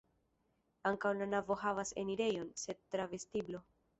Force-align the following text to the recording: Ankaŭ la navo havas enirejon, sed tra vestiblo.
Ankaŭ 0.91 1.09
la 1.17 1.27
navo 1.33 1.57
havas 1.65 1.93
enirejon, 2.03 2.49
sed 2.63 2.83
tra 2.95 3.09
vestiblo. 3.15 3.63